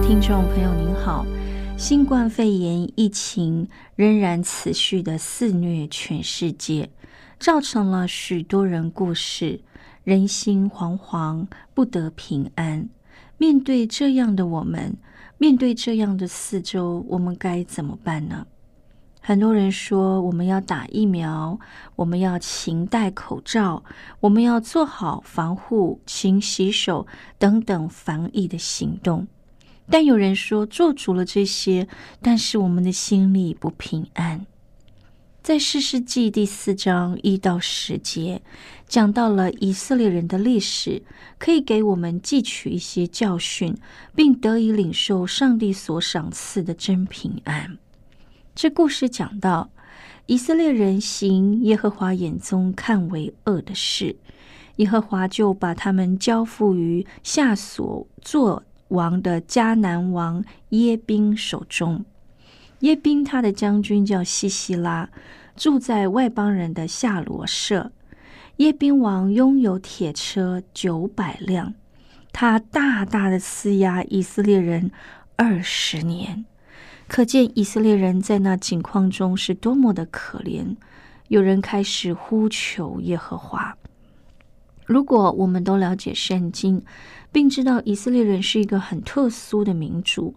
[0.00, 1.24] 听众朋友，您好。
[1.76, 6.90] 新冠肺炎疫情仍然持续的肆虐全世界，
[7.38, 9.60] 造成了许多人过世，
[10.02, 12.88] 人心惶惶，不得平安。
[13.38, 14.96] 面对这样的我们，
[15.38, 18.46] 面对这样的四周，我们该怎么办呢？
[19.20, 21.58] 很多人说，我们要打疫苗，
[21.96, 23.82] 我们要勤戴口罩，
[24.20, 27.06] 我们要做好防护、勤洗手
[27.38, 29.26] 等等防疫的行动。
[29.90, 31.86] 但有人说做足了这些，
[32.22, 34.46] 但是我们的心里不平安。
[35.42, 38.40] 在四世纪第四章一到十节，
[38.88, 41.02] 讲到了以色列人的历史，
[41.38, 43.76] 可以给我们汲取一些教训，
[44.14, 47.76] 并得以领受上帝所赏赐的真平安。
[48.54, 49.70] 这故事讲到，
[50.24, 54.16] 以色列人行耶和华眼中看为恶的事，
[54.76, 58.62] 耶和华就把他们交付于下所做。
[58.88, 62.04] 王的迦南王耶宾手中，
[62.80, 65.08] 耶宾他的将军叫西西拉，
[65.56, 67.92] 住在外邦人的夏罗舍。
[68.58, 71.74] 耶宾王拥有铁车九百辆，
[72.32, 74.90] 他大大的施压以色列人
[75.34, 76.44] 二十年，
[77.08, 80.76] 可见以色列人在那境况中是多么的可怜。
[81.28, 83.76] 有人开始呼求耶和华。
[84.84, 86.84] 如果我们都了解圣经，
[87.34, 90.36] 并知道以色列人是一个很特殊的民族，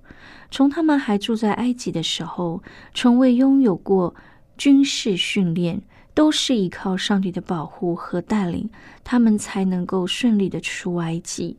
[0.50, 2.63] 从他们还住在埃及的时候，
[2.96, 4.16] 从未拥有过
[4.58, 5.80] 军事训练，
[6.16, 8.68] 都是依靠上帝的保护和带领，
[9.03, 11.57] 他们才能够顺利的出埃及。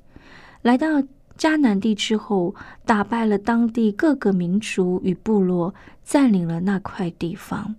[0.62, 1.00] 来到
[1.38, 5.72] 迦南地之后，打败了当地各个民族与部落，
[6.02, 7.76] 占领了那块地方。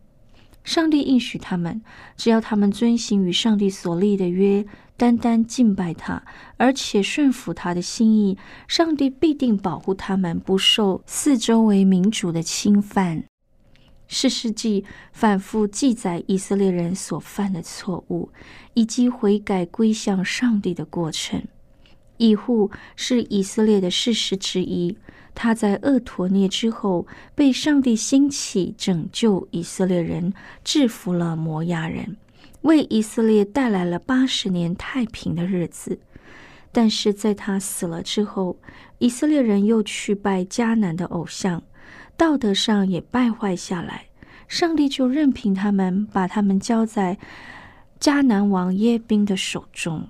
[0.63, 1.81] 上帝应许他们，
[2.15, 4.65] 只要他们遵行与上帝所立的约。
[4.99, 6.21] 单单敬拜他，
[6.57, 8.37] 而且顺服他的心意，
[8.67, 13.23] 上帝必定保护他们不受四周围民主的侵犯。
[14.09, 14.83] 四世纪
[15.13, 18.29] 反复记载以色列人所犯的错误，
[18.73, 21.41] 以及悔改归向上帝的过程。
[22.17, 24.97] 以户是以色列的事实之一，
[25.33, 30.33] 他在厄陀涅之后被上帝兴起拯救以色列人，
[30.65, 32.17] 制服了摩押人。
[32.61, 35.99] 为以色列带来了八十年太平的日子，
[36.71, 38.57] 但是在他死了之后，
[38.97, 41.63] 以色列人又去拜迦南的偶像，
[42.17, 44.05] 道德上也败坏下来。
[44.47, 47.17] 上帝就任凭他们，把他们交在
[47.99, 50.07] 迦南王耶宾的手中。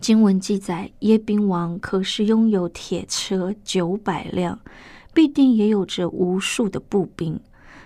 [0.00, 4.60] 经文记载，耶宾王可是拥有铁车九百辆，
[5.12, 7.40] 必定也有着无数的步兵。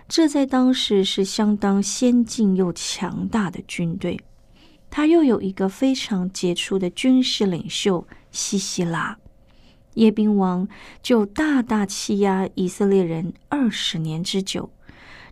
[0.08, 4.20] 这在当时是相当先进又强大的军队，
[4.90, 9.16] 他又有一个非常杰出的军事领袖西西拉，
[9.94, 10.68] 耶宾王
[11.02, 14.70] 就大大欺压以色列人二十年之久。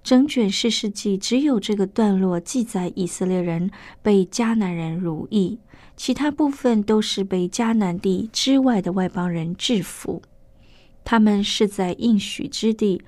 [0.02, 3.70] 整卷四世纪只有这个段落记载以色列人
[4.00, 5.58] 被迦南人如意，
[5.94, 10.22] 其他部分都是被迦南地之外的外邦人制服。
[11.04, 13.02] 他们是在应许之地。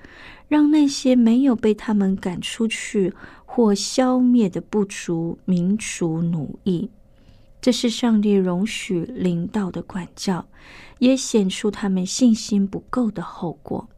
[0.53, 3.15] 让那些没有被他们赶出去
[3.47, 6.91] 或消灭的不足民族奴役，
[7.59, 10.47] 这是上帝容许领导的管教，
[10.99, 13.89] 也显出他们信心不够的后果。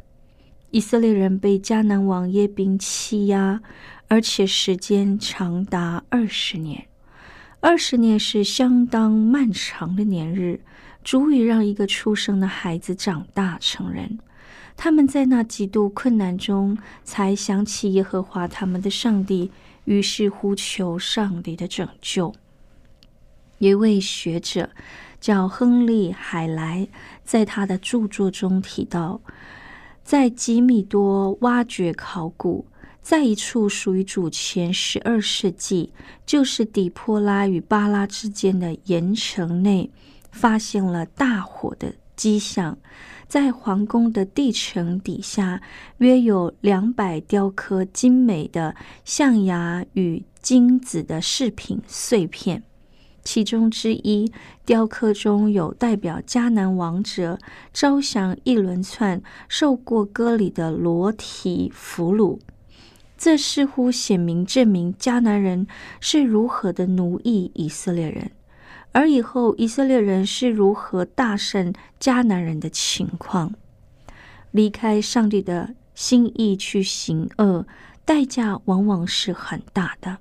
[0.70, 3.60] 以色列人被迦南王耶宾欺压，
[4.06, 6.86] 而且时间长达二十年。
[7.58, 10.60] 二十年是相当漫长的年日，
[11.02, 14.20] 足以让一个出生的孩子长大成人。
[14.76, 19.50] 他们在那极度困难中，才想起耶和华他们的上帝，
[19.84, 22.34] 于是呼求上帝的拯救。
[23.58, 24.68] 一位学者
[25.20, 26.86] 叫亨利·海莱，
[27.24, 29.20] 在他的著作中提到，
[30.02, 32.66] 在吉米多挖掘考古，
[33.00, 35.92] 在一处属于主前十二世纪，
[36.26, 39.90] 就是底坡拉与巴拉之间的岩城内，
[40.30, 42.76] 发现了大火的迹象。
[43.26, 45.60] 在皇宫的地层底下，
[45.98, 48.74] 约有两百雕刻精美的
[49.04, 52.62] 象牙与金子的饰品碎片。
[53.24, 54.30] 其中之一，
[54.66, 57.38] 雕刻中有代表迦南王者
[57.72, 62.38] 招降一轮窜、受过割礼的裸体俘虏。
[63.16, 65.66] 这似乎显明证明迦南人
[66.00, 68.30] 是如何的奴役以色列人，
[68.94, 73.52] 而以后以色列人是如何大胜迦南人的情况。
[74.52, 77.66] 离开上帝的心意去行恶，
[78.04, 80.18] 代价往往是很大的。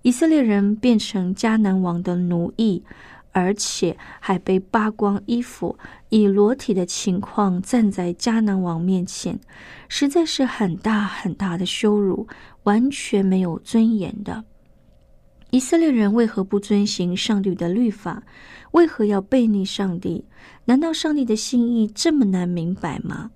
[0.00, 2.82] 以色列人变成迦南王的奴役，
[3.32, 5.76] 而且还被扒光衣服，
[6.08, 9.38] 以裸体的情况站在迦南王面前，
[9.86, 12.26] 实在是很大很大的羞辱，
[12.62, 14.44] 完全没有尊严的。
[15.50, 18.22] 以色列人为何不遵行上帝的律法？
[18.72, 20.26] 为何要背逆上帝？
[20.66, 23.30] 难道上帝的心意这么难明白吗？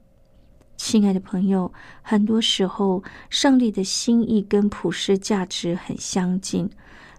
[0.76, 1.72] 亲爱的朋友，
[2.02, 6.68] 很多时候，上帝的心意跟普世价值很相近，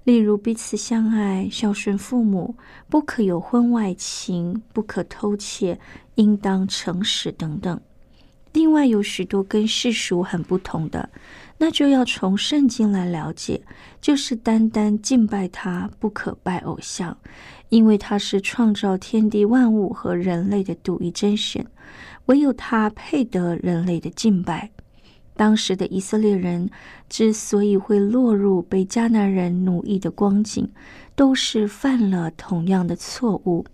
[0.04, 2.56] 例如彼此相爱、孝顺父母、
[2.88, 5.80] 不可有婚外情、不可偷窃、
[6.16, 7.82] 应当诚实等等。
[8.52, 11.10] 另外，有许多跟世俗很不同的，
[11.66, 13.62] 那就要从圣经来了解，
[14.02, 17.18] 就是单单敬拜他，不可拜偶像，
[17.70, 21.66] 因为他是创造天地万物和人类的独一真神。
[22.26, 24.72] 唯有他配得人类的敬拜。
[25.38, 26.70] 当时的以色列人
[27.08, 30.70] 之所以会落入被迦南人奴役的光景，
[31.16, 33.66] 都是犯了同样的错误。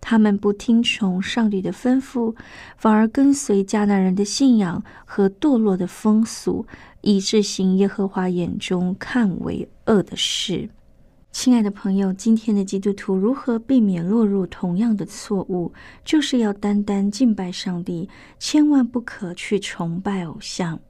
[0.00, 2.34] 他们不听从上帝的吩咐，
[2.78, 6.66] 反而跟随迦南人的信仰和堕落的风俗，
[7.04, 10.70] 以致行耶和华眼中看为恶的事。
[11.30, 15.72] 亲爱的朋友，今天的基督徒如何避免落入同样的错误？
[16.04, 18.08] 就是要单单敬拜上帝，
[18.38, 20.80] 千万不可去崇拜偶像。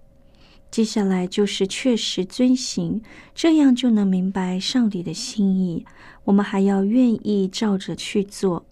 [0.71, 3.01] 接下来就是确实遵行，
[3.35, 5.87] 这样就能明白上帝的心意。
[6.25, 8.67] 我们还要愿意照着去做。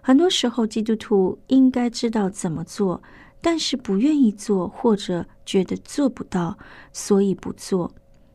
[0.00, 3.02] 很多时候，基督徒应该知道怎么做，
[3.40, 6.58] 但是不愿意做，或者觉得做不到，
[6.92, 7.94] 所以不做。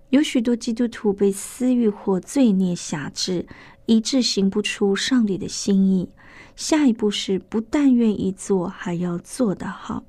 [0.10, 3.46] 有许多基督徒被私欲或罪孽辖制，
[3.88, 6.10] 以致行不出上帝的心意。
[6.56, 10.04] 下一步是不但愿意做，还要做得好。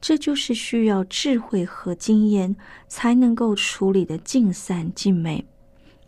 [0.00, 2.54] 这就是需要智慧和经验
[2.86, 5.44] 才能够处理的尽善尽美。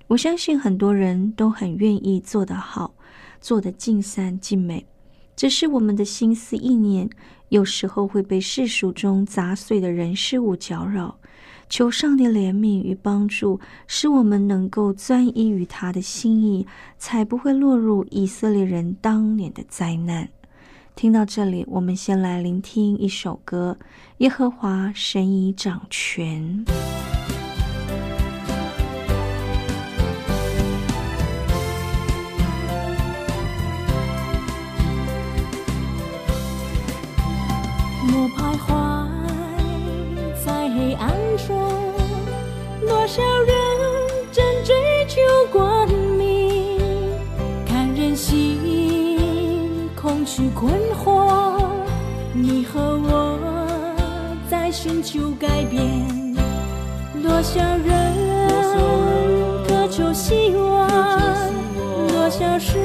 [0.07, 2.95] 我相信很多人都很愿意做得好，
[3.41, 4.87] 做得尽善尽美，
[5.41, 7.09] 只是我们的心思意念
[7.49, 11.17] 有时候会被世俗中杂碎的人事物搅扰。
[11.71, 16.67] 求上帝怜悯与帮助，使我们能够专一于他的心意，
[16.99, 20.29] 才不会落入以色列人当年的灾难。
[20.95, 23.79] 听到这里，我们先来聆听一首歌：
[24.19, 26.67] 《耶和华神已掌权》。
[43.10, 43.56] 少人
[44.31, 44.72] 正追
[45.08, 46.79] 求光明，
[47.67, 51.60] 看人心空虚困惑。
[52.32, 53.36] 你和我
[54.48, 56.06] 在寻求改变，
[57.20, 58.14] 多少人
[59.67, 60.88] 渴求希望，
[62.06, 62.79] 多少事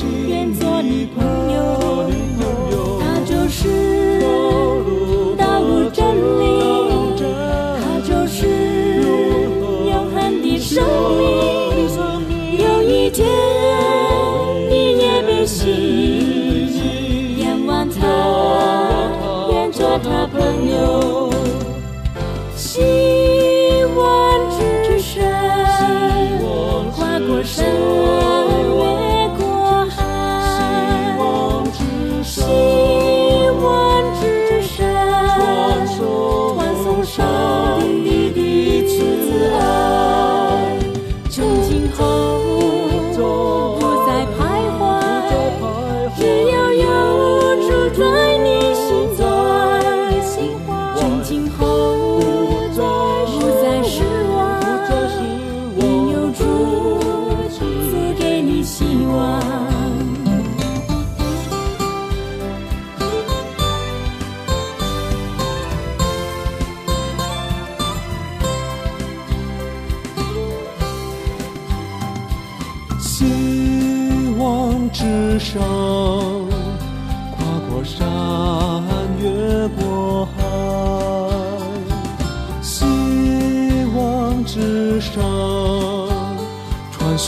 [0.00, 1.51] 愿做你朋友，
[41.96, 42.41] 后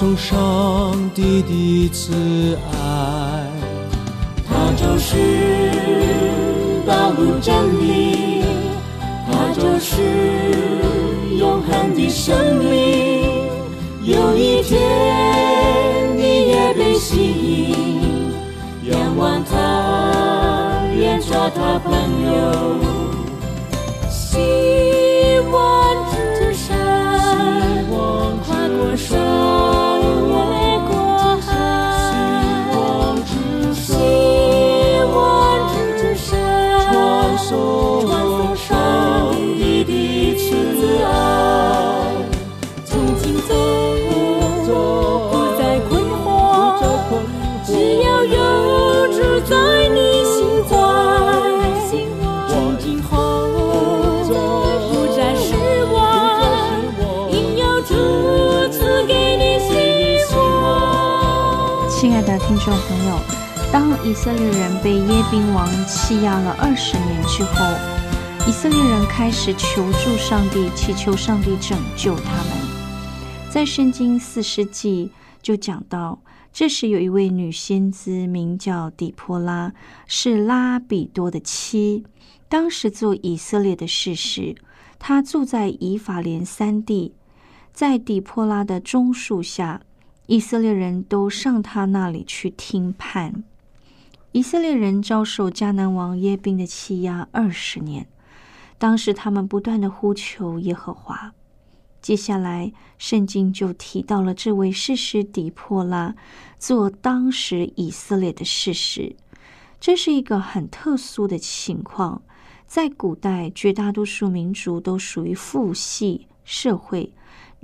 [0.04, 3.46] 传送上帝的慈爱。
[4.46, 5.16] 它就是
[6.86, 8.44] 道路真理，
[9.26, 10.02] 它就是
[11.38, 13.24] 永恒的生命。
[14.02, 14.78] 有一天，
[16.14, 18.34] 你也被吸引，
[18.90, 21.92] 仰望他，愿做他朋
[22.26, 22.76] 友。
[24.10, 24.38] 希
[25.50, 26.04] 望
[26.36, 29.18] 之山，跨过山，
[62.64, 63.20] 众朋友，
[63.70, 67.62] 当以色列人被耶宾王欺压了二十年之后，
[68.48, 73.50] 以色列人开始求助上帝，祈求上帝拯救他们。
[73.50, 75.10] 在圣经四世纪
[75.42, 76.18] 就讲到，
[76.54, 79.74] 这时有一位女先知，名叫底波拉，
[80.06, 82.06] 是拉比多的妻，
[82.48, 84.54] 当时做以色列的士师。
[84.98, 87.12] 她住在以法莲山地，
[87.74, 89.82] 在底波拉的棕树下，
[90.26, 93.44] 以色列人都上他那里去听判。
[94.32, 98.08] 以色列人遭受迦南王耶宾的欺压二十年，
[98.78, 101.32] 当时他们不断的呼求耶和华。
[102.00, 106.14] 接下来，圣经就提到了这位士师底波拉
[106.58, 109.16] 做当时以色列的事实。
[109.80, 112.22] 这是一个很特殊的情况。
[112.66, 117.12] 在古代，绝大多数民族都属于父系社会，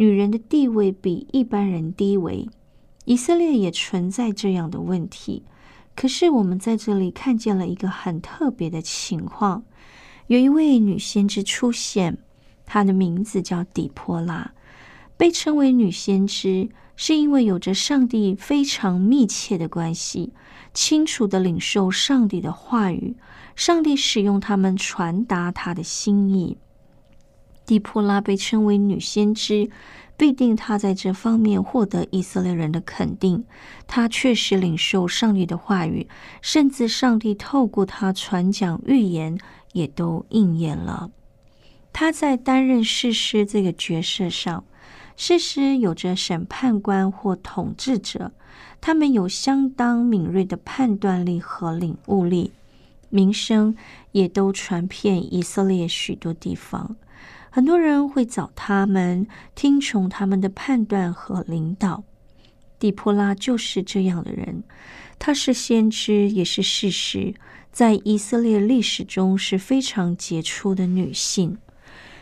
[0.00, 2.48] 女人的地位比一般人低微。
[3.04, 5.42] 以色列也存在这样的问题。
[5.94, 9.62] 可是，我们在这里看见了一个很特别的情况：
[10.26, 12.16] 有一位女先知出现。
[12.64, 14.54] 她的名字叫底波拉，
[15.18, 20.32] 被称为女先知，是因为有着上帝非常密切的关系，
[20.72, 23.16] 清楚的领受上帝的话语，
[23.54, 26.56] 上帝使用他们传达他的心意。
[27.70, 29.70] 底波拉被称为女先知，
[30.16, 33.44] 必定她在这方面获得以色列人的肯定。
[33.86, 36.08] 她确实领受上帝的话语，
[36.42, 39.38] 甚至上帝透过她传讲预言，
[39.72, 41.12] 也都应验了。
[41.92, 44.64] 她在担任士师这个角色上，
[45.16, 48.32] 士师有着审判官或统治者，
[48.80, 52.50] 他们有相当敏锐的判断力和领悟力，
[53.10, 53.76] 名声
[54.10, 56.96] 也都传遍以色列许多地方。
[57.52, 59.26] 很多人会找他们，
[59.56, 62.04] 听从他们的判断和领导。
[62.78, 64.62] 底波拉就是这样的人，
[65.18, 67.34] 他是先知，也是事实，
[67.72, 71.58] 在以色列历史中是非常杰出的女性。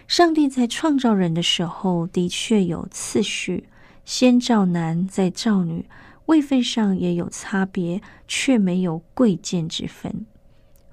[0.09, 3.69] 上帝在创造人的时候，的确有次序，
[4.07, 5.85] 先造男，再造女，
[6.25, 10.25] 位分上也有差别，却没有贵贱之分。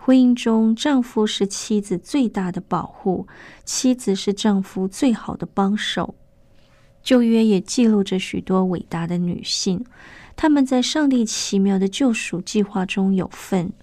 [0.05, 3.25] 婚姻中，丈夫是妻子最大的保护，
[3.63, 6.13] 妻子是丈夫最好的帮手。
[7.01, 9.83] 旧约也记录着许多伟大的女性，
[10.35, 13.73] 她们在上帝奇妙的救赎计划中有份，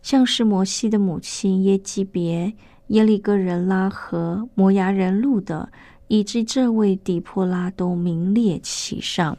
[0.00, 2.54] 像是摩西的母亲耶基别。
[2.86, 5.72] 耶利哥人拉和摩崖人路的，
[6.06, 9.36] 以及这位底波拉都名列其上。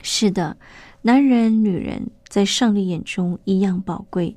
[0.00, 0.56] 是的，
[1.02, 4.34] 男人、女人在上帝眼中一样宝贵。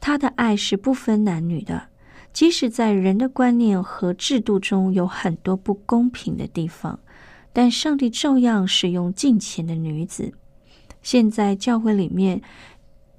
[0.00, 1.88] 他的爱是不分男女的，
[2.32, 6.98] 即使在人的观念和制度中有很多不公平的地方，
[7.52, 10.32] 但上帝照样使用近前的女子。
[11.02, 12.42] 现在教会里面。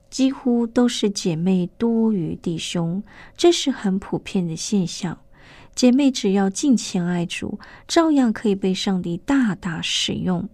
[0.10, 3.04] 几乎都是姐妹多于弟兄，
[3.38, 5.20] 这是很普遍的现象。
[5.76, 10.50] 姐妹只要敬虔爱主，照样可以被上帝大大使用。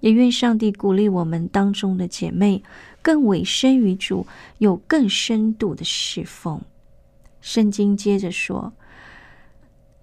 [0.00, 2.64] 也愿上帝鼓励我们当中的姐妹
[3.06, 4.26] 更委身于主，
[4.58, 6.60] 有更深度的侍奉。
[7.40, 8.72] 圣经接着说，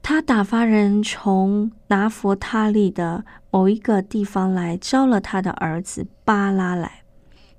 [0.01, 7.01] 他打发人从拿佛他利的某一个地方来，招了他的儿子巴拉来。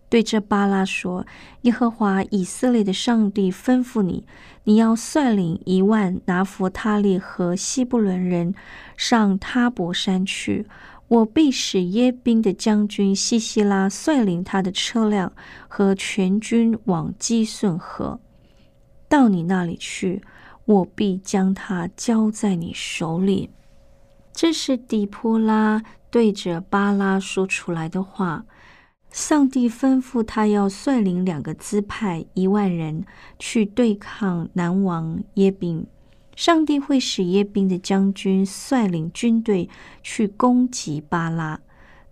[0.08, 1.26] 对这巴拉说
[1.62, 4.24] ：“耶和华以色列的上帝吩咐你，
[4.62, 8.54] 你要率领一万拿佛他利和希布伦人
[8.96, 10.66] 上他伯山去。
[11.14, 15.32] 我必使耶宾的将军西西拉率领他的车辆
[15.68, 18.18] 和全军往基顺河，
[19.08, 20.22] 到你那里去。
[20.66, 23.50] 我必将他交在你手里。
[24.32, 28.44] 这是底波拉对着巴拉说出来的话。
[29.12, 33.04] 上帝吩咐他要率领两个支派一万人
[33.38, 35.86] 去对抗南王耶宾。
[36.36, 39.68] 上帝会使耶宾的将军率领军队
[40.02, 41.60] 去攻击巴拉，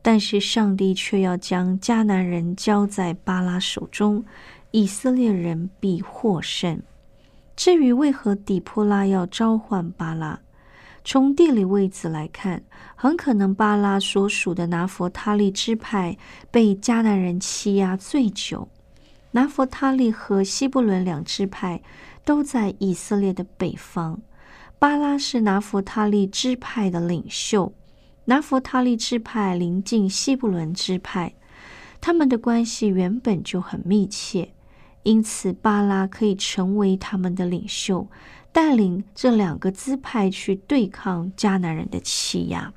[0.00, 4.25] 但是上帝却要将迦南人交在巴拉手中，
[4.71, 6.81] 以色列人必获胜。
[7.55, 10.41] 至于为何底波拉要召唤巴拉，
[11.05, 12.62] 从地理位置来看，
[12.95, 16.17] 很可能巴拉所属的拿佛他利支派
[16.50, 18.69] 被迦南人欺压最久。
[19.33, 21.83] 拿佛他利和西布伦两支派
[22.25, 24.21] 都在以色列的北方。
[24.79, 27.73] 巴拉是拿佛他利支派的领袖，
[28.25, 31.35] 拿佛他利支派临近西布伦支派，
[32.00, 34.52] 他们的关系原本就很密切。
[35.05, 38.07] 因此，巴拉可以成为他们的领袖，
[38.52, 42.73] 带领这两个支派去对抗迦南人的欺压。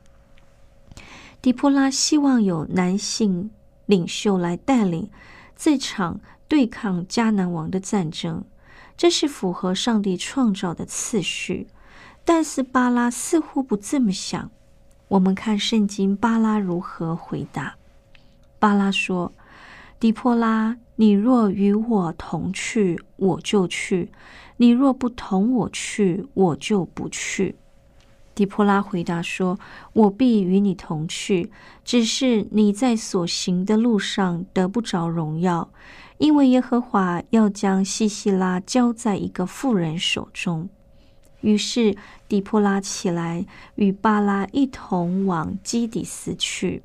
[1.41, 3.51] 底波拉希望有男性
[3.85, 5.07] 领袖来带领
[5.55, 8.43] 这场对抗迦南王的战争，
[8.97, 11.67] 这是符合上帝创造的次序。
[12.23, 14.49] 但是巴拉似乎不这么想。
[15.07, 17.75] 我们看圣经，巴拉如何回答？
[18.57, 19.31] 巴拉说
[19.99, 24.07] ：“底波拉。”你若与我同去，我就去；
[24.55, 27.57] 你若不同我去，我就不去。
[28.35, 29.57] 底波拉回答说
[29.93, 31.49] ：“我必与你同去，
[31.85, 35.71] 只是你在所行的路上得不着荣耀，
[36.17, 40.67] 因为耶和华要将西西拉交在一个妇人手中。”
[41.41, 41.95] 于是
[42.27, 43.45] 底波拉起来，
[43.75, 46.81] 与巴拉一同往基底斯去。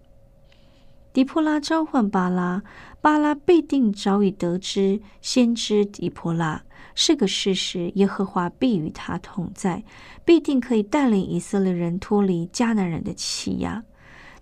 [1.12, 2.62] 底波拉召唤巴拉，
[3.00, 6.62] 巴拉必定早已得知先知底波拉
[7.02, 7.90] 是个事实。
[7.94, 9.82] 耶和华必与他同在，
[10.22, 13.82] 必定可以带领以色列人脱离迦南人的欺压。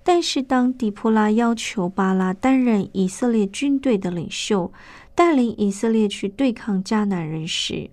[0.03, 4.73] 但是，当底波拉要求巴拉担任以色列军队的领袖，
[5.15, 7.89] 带领以色列去对抗迦南人时，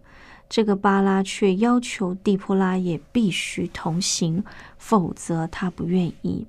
[0.49, 4.43] 这个巴拉却要求底波拉也必须同行，
[4.79, 6.47] 否则他不愿意。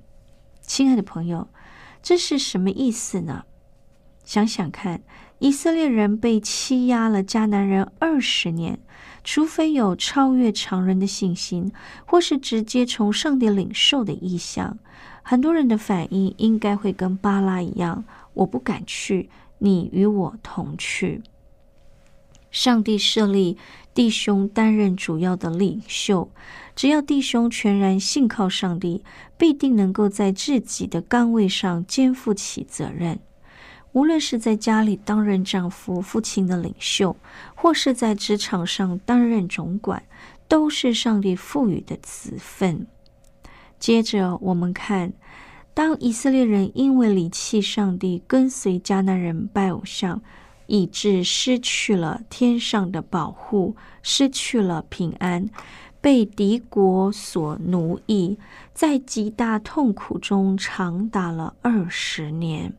[0.61, 1.47] 亲爱的朋友。
[2.01, 3.43] 这是什么意思呢？
[4.23, 5.01] 想想看，
[5.39, 8.79] 以色列人被欺压了迦南人二十年，
[9.23, 11.71] 除非有超越常人的信心，
[12.05, 14.79] 或是直接从上帝领受的意向，
[15.21, 21.21] 很多人的反应应该会跟巴拉一样：我不敢去，你与我同去。
[22.49, 23.57] 上帝设立
[23.93, 26.31] 弟兄担任主要的领袖。
[26.75, 29.03] 只要弟兄全然信靠上帝，
[29.37, 33.19] 必定能够在自己的岗位上肩负起责任。
[33.93, 37.15] 无论是在家里担任丈夫、父亲的领袖，
[37.55, 40.03] 或是在职场上担任总管，
[40.47, 42.85] 都是上帝赋予的子分。
[43.79, 45.13] 接着，我们看，
[45.73, 50.21] 当以色列人因为离弃上帝，跟随迦南人拜偶像，
[50.67, 55.49] 以致失去了天上的保护，失去了平安。
[55.99, 58.37] 被敌国所奴役，
[58.73, 62.73] 在极大痛苦中长达了二十年。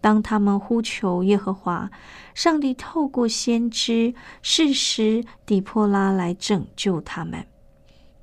[0.00, 1.90] 当他们呼求耶和华，
[2.34, 7.46] 上帝透过先知誓师底波拉来拯救他们。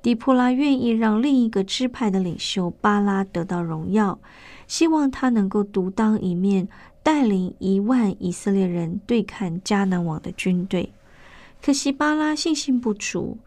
[0.02, 4.18] 底波拉愿意让另一个支派的领袖巴拉得到荣耀，
[4.66, 6.68] 希望他能够独当一面，
[7.02, 10.92] 带领一万以色列人对抗迦南王的军队。
[11.62, 13.38] 可惜巴拉信心不足。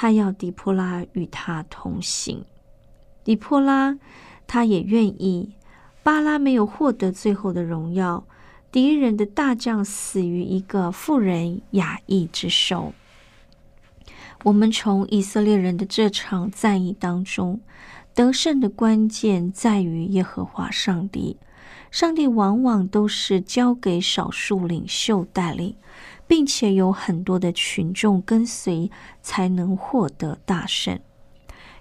[0.00, 2.44] 他要底波拉与他同行，
[3.24, 3.98] 底波拉
[4.46, 5.56] 他也愿意。
[6.08, 8.24] 巴拉没有获得最后的荣耀，
[8.72, 12.94] 敌人的大将死于一个妇人雅意之手。
[14.44, 17.60] 我们从以色列人的这场战役当中，
[18.14, 21.36] 得胜的关键在于耶和华上帝。
[21.90, 25.76] 上帝往往都是交给少数领袖带领。
[26.26, 28.90] 并且有很多的群众跟随，
[29.22, 30.98] 才能获得大胜。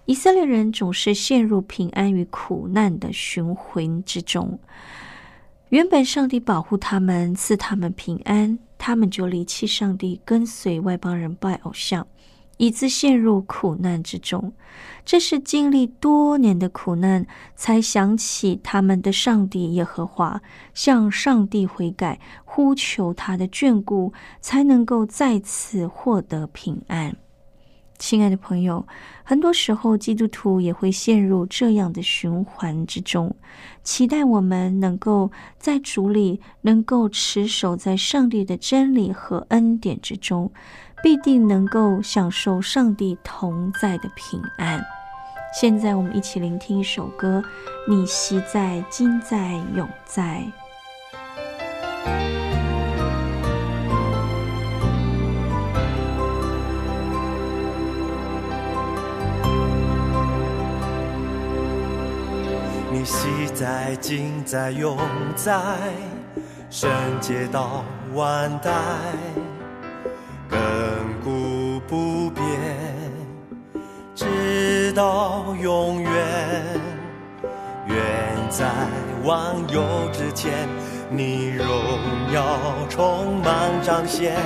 [0.08, 4.58] 以色列人总是陷入平安与苦难的循环之中。
[5.70, 12.08] 原本上帝保护他们，赐他们平安，他们就离弃上帝，跟随外邦人拜偶像。
[12.60, 14.52] 以致陷入苦难之中，
[15.06, 17.24] 这是经历多年的苦难，
[17.56, 20.42] 才想起他们的上帝耶和华，
[20.74, 27.16] 向上帝悔改，呼求他的眷顾，才能够再次获得平安。
[27.98, 28.86] 亲爱的朋友，
[29.24, 33.36] 很多时候基督徒也会陷入这样的循环之中，
[33.84, 40.52] 期待我们能够在主里能够持守在上帝的真理和恩典之中，
[41.02, 44.84] 必定能够享受上帝同在的平安。
[45.60, 47.44] 现在，我们一起聆听一首歌：
[47.90, 50.44] 你昔在，今在，永在。
[63.28, 64.98] 昔在，今在，永
[65.36, 65.60] 在，
[66.70, 68.72] 圣洁到万代，
[70.50, 70.56] 亘
[71.22, 72.46] 古不变，
[74.16, 76.12] 直到永远。
[77.88, 77.98] 远
[78.50, 78.66] 在
[79.24, 79.82] 万有
[80.14, 80.70] 之前，
[81.10, 81.68] 你荣
[82.34, 82.44] 耀
[82.90, 84.38] 充满彰显，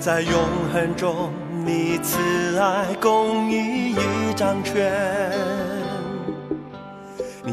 [0.00, 0.32] 在永
[0.72, 1.30] 恒中，
[1.64, 5.65] 你慈爱公义已掌权。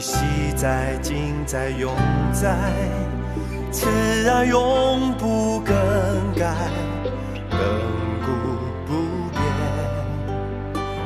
[0.04, 1.96] 昔在，今在，永
[2.34, 2.58] 在，
[3.72, 3.88] 慈
[4.30, 5.74] 爱永不更
[6.36, 6.54] 改，
[7.50, 7.56] 亘
[8.26, 8.28] 古
[8.86, 9.42] 不变，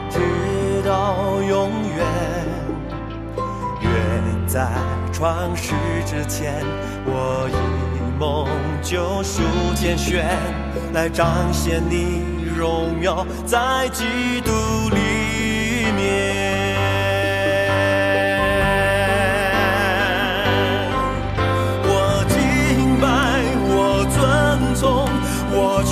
[0.10, 1.16] 直到
[1.48, 2.00] 永远。
[3.82, 3.92] 远
[4.48, 4.68] 在
[5.14, 6.56] 创世之前，
[7.06, 8.48] 我以梦
[8.82, 9.44] 救赎
[9.76, 10.26] 拣选，
[10.94, 12.24] 来彰显你
[12.58, 14.52] 荣耀，在基督
[14.90, 16.47] 里面。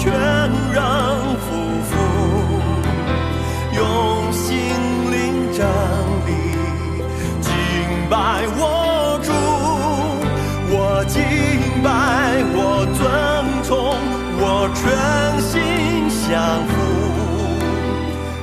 [0.06, 0.84] 全然
[1.42, 1.46] 夫
[1.90, 1.92] 妇，
[3.74, 4.46] 用心
[5.12, 5.66] 灵站
[6.28, 6.30] 立
[7.42, 7.50] 敬
[8.08, 8.14] 拜
[8.56, 9.32] 我主，
[10.70, 11.18] 我敬
[11.82, 11.90] 拜
[12.54, 13.02] 我尊
[13.64, 13.74] 崇，
[14.38, 14.84] 我全
[15.42, 16.32] 心降
[16.68, 16.72] 服，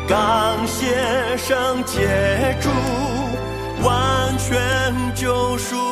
[0.09, 2.69] 感谢圣洁主，
[3.87, 4.51] 完全
[5.15, 5.92] 救赎。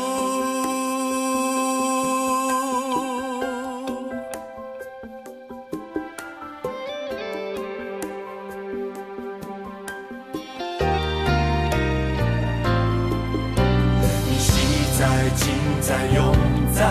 [15.21, 15.53] 爱尽
[15.83, 16.35] 在永
[16.73, 16.83] 在，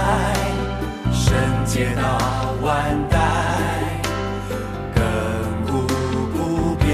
[1.11, 1.33] 圣
[1.65, 3.17] 洁到万代，
[4.93, 5.01] 亘
[5.65, 5.81] 古
[6.37, 6.91] 不变，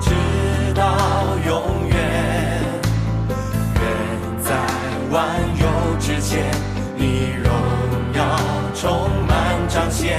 [0.00, 0.10] 直
[0.74, 0.82] 到
[1.46, 1.96] 永远。
[3.76, 4.50] 愿在
[5.12, 5.64] 万有
[6.00, 6.44] 之前，
[6.96, 7.52] 你荣
[8.14, 8.40] 耀
[8.74, 10.18] 充满彰显，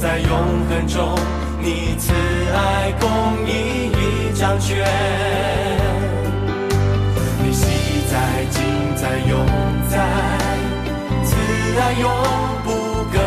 [0.00, 0.30] 在永
[0.70, 1.18] 恒中，
[1.60, 2.14] 你慈
[2.54, 5.69] 爱公义已张权。
[9.00, 9.46] 在永
[9.88, 9.96] 在，
[11.24, 11.34] 慈
[11.80, 12.04] 爱永
[12.62, 12.68] 不
[13.10, 13.18] 更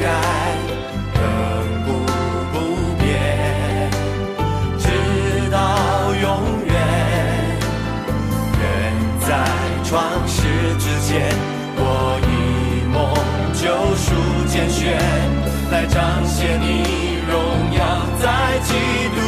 [0.00, 0.10] 改，
[1.14, 1.16] 亘
[1.86, 1.88] 古
[2.52, 2.54] 不
[2.98, 3.88] 变，
[4.76, 4.84] 直
[5.52, 5.56] 到
[6.20, 6.26] 永
[6.66, 6.74] 远。
[8.58, 8.62] 人
[9.20, 9.28] 在
[9.84, 9.94] 创
[10.26, 10.42] 世
[10.80, 11.32] 之前，
[11.76, 12.32] 我以
[12.92, 12.98] 梦
[13.54, 13.62] 救
[13.94, 14.06] 赎
[14.48, 14.98] 见血，
[15.70, 17.32] 来彰显你荣
[17.78, 17.80] 耀，
[18.20, 18.74] 在基
[19.14, 19.23] 督。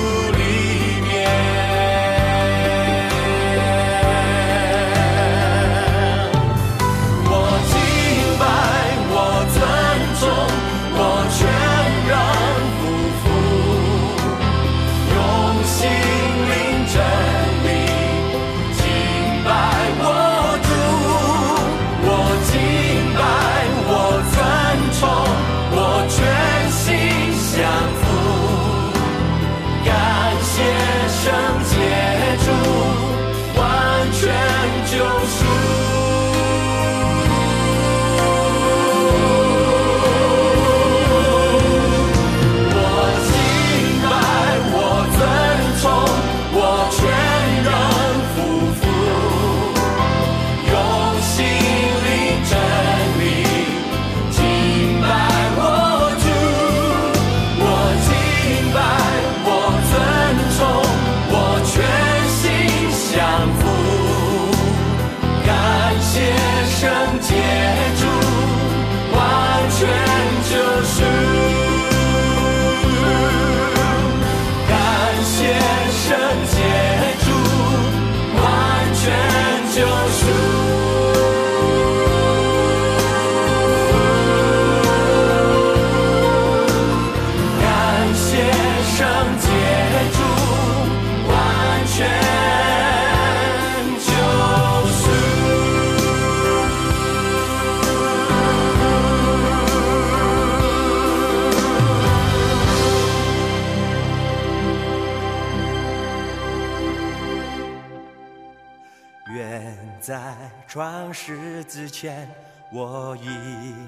[110.07, 110.23] 在
[110.69, 112.29] 创世之前，
[112.73, 113.27] 我以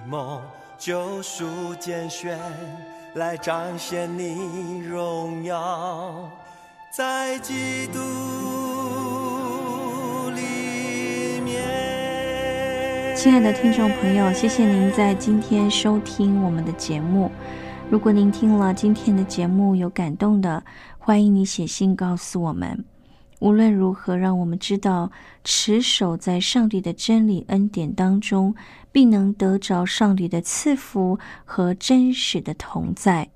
[0.04, 0.42] 梦
[0.76, 2.36] 救赎拣选，
[3.14, 6.28] 来彰显你荣耀，
[6.90, 8.00] 在基督
[10.30, 13.14] 里面。
[13.14, 17.30] 亲爱的听众朋友，谢谢您在今天收听我们的节目。
[17.88, 20.64] 如果您听了今天的节目有感动的，
[20.98, 22.84] 欢迎你写信告诉我们。
[23.40, 25.10] 无论如何，让我们知道
[25.44, 28.54] 持守在上帝的真理恩典当中，
[28.90, 33.28] 必能得着上帝的赐福和真实的同在。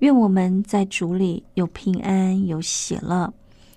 [0.00, 3.32] 愿我们在主里有平安有喜乐。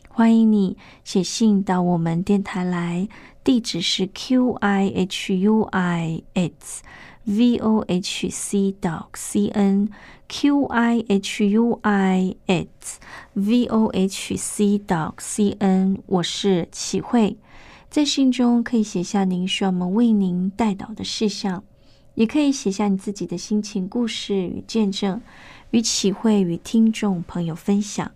[0.10, 3.08] 欢迎你写信到我们电台来，
[3.44, 6.82] 地址是 q i h u i s
[7.28, 9.90] v o h c dot c n。
[10.30, 13.00] q i h u i s
[13.34, 17.38] v o h c dot c n，我是启慧，
[17.90, 21.63] 在信中可以写下您需要我们为您带导的事项，
[22.16, 25.22] 也可以写下你自己的心情、故事与见证，
[25.72, 28.12] 与启慧与听众朋友分享。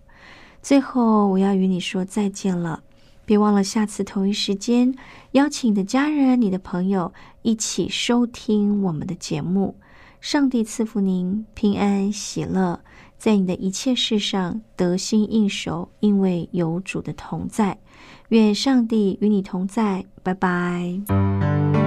[0.60, 2.82] 最后，我要与你说再见了，
[3.24, 4.94] 别忘了下次同一时间
[5.32, 9.76] 邀请你的家人、你的朋友一起收听我们的节目。
[10.20, 12.80] 上帝赐福您平安喜乐，
[13.18, 17.78] 在你的一切事上得心应手，因为有主的同在。
[18.28, 20.04] 愿上帝与你同在。
[20.22, 21.81] 拜拜。